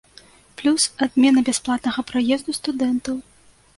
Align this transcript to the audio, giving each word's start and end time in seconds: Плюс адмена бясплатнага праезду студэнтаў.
Плюс 0.61 0.85
адмена 1.05 1.39
бясплатнага 1.49 2.07
праезду 2.11 2.59
студэнтаў. 2.63 3.15